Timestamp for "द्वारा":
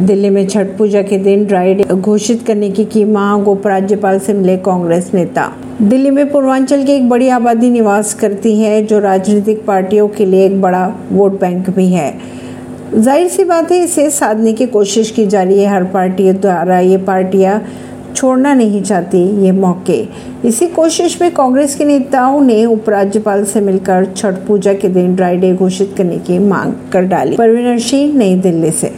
16.32-16.78